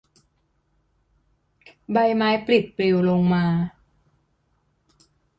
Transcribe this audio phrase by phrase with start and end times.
[1.91, 3.45] ใบไม้ปลิดปลิวลงมา